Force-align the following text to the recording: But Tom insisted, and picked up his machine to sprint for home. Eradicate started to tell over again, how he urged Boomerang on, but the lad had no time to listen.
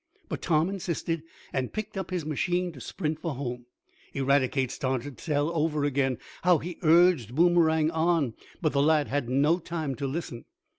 But 0.29 0.41
Tom 0.41 0.67
insisted, 0.67 1.21
and 1.53 1.71
picked 1.71 1.95
up 1.95 2.09
his 2.09 2.25
machine 2.25 2.71
to 2.71 2.81
sprint 2.81 3.19
for 3.19 3.35
home. 3.35 3.67
Eradicate 4.15 4.71
started 4.71 5.15
to 5.19 5.23
tell 5.23 5.55
over 5.55 5.83
again, 5.83 6.17
how 6.41 6.57
he 6.57 6.79
urged 6.81 7.35
Boomerang 7.35 7.91
on, 7.91 8.33
but 8.63 8.71
the 8.73 8.81
lad 8.81 9.09
had 9.09 9.29
no 9.29 9.59
time 9.59 9.93
to 9.93 10.07
listen. 10.07 10.45